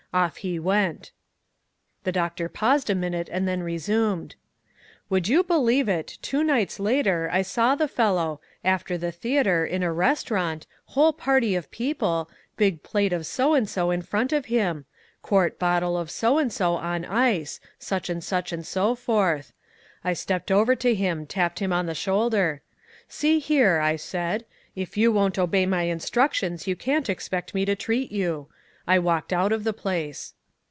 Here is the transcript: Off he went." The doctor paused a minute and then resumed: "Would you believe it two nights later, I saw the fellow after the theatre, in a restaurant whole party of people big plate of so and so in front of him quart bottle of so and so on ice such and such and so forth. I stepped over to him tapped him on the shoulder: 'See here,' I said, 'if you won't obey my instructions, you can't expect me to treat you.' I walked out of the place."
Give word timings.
Off 0.13 0.35
he 0.35 0.59
went." 0.59 1.11
The 2.03 2.11
doctor 2.11 2.49
paused 2.49 2.89
a 2.89 2.95
minute 2.95 3.29
and 3.31 3.47
then 3.47 3.63
resumed: 3.63 4.35
"Would 5.09 5.29
you 5.29 5.41
believe 5.41 5.87
it 5.87 6.17
two 6.21 6.43
nights 6.43 6.81
later, 6.81 7.29
I 7.31 7.43
saw 7.43 7.75
the 7.75 7.87
fellow 7.87 8.41
after 8.61 8.97
the 8.97 9.13
theatre, 9.13 9.65
in 9.65 9.83
a 9.83 9.93
restaurant 9.93 10.67
whole 10.87 11.13
party 11.13 11.55
of 11.55 11.71
people 11.71 12.29
big 12.57 12.83
plate 12.83 13.13
of 13.13 13.25
so 13.25 13.53
and 13.53 13.69
so 13.69 13.89
in 13.89 14.01
front 14.01 14.33
of 14.33 14.47
him 14.47 14.83
quart 15.21 15.57
bottle 15.57 15.97
of 15.97 16.11
so 16.11 16.37
and 16.37 16.51
so 16.51 16.73
on 16.75 17.05
ice 17.05 17.61
such 17.79 18.09
and 18.09 18.21
such 18.21 18.51
and 18.51 18.67
so 18.67 18.95
forth. 18.95 19.53
I 20.03 20.11
stepped 20.11 20.51
over 20.51 20.75
to 20.75 20.93
him 20.93 21.25
tapped 21.25 21.59
him 21.59 21.71
on 21.71 21.85
the 21.85 21.95
shoulder: 21.95 22.61
'See 23.07 23.39
here,' 23.39 23.79
I 23.79 23.95
said, 23.95 24.43
'if 24.75 24.97
you 24.97 25.09
won't 25.13 25.39
obey 25.39 25.65
my 25.65 25.83
instructions, 25.83 26.67
you 26.67 26.75
can't 26.75 27.09
expect 27.09 27.55
me 27.55 27.63
to 27.63 27.77
treat 27.77 28.11
you.' 28.11 28.49
I 28.87 28.97
walked 28.97 29.31
out 29.31 29.51
of 29.51 29.63
the 29.63 29.73
place." 29.73 30.33